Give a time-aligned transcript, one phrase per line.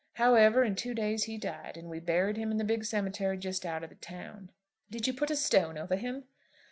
[0.13, 3.67] However, in two days he died; and we buried him in the big cemetery just
[3.67, 4.49] out of the town."
[4.89, 6.23] "Did you put a stone over him?"